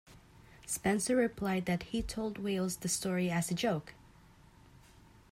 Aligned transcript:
Spencer 0.65 1.15
replied 1.15 1.67
that 1.67 1.83
he 1.83 2.01
told 2.01 2.39
Wales 2.39 2.77
the 2.77 2.89
story 2.89 3.29
as 3.29 3.51
a 3.51 3.53
joke. 3.53 3.93